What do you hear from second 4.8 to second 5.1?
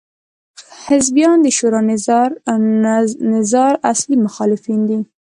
دي.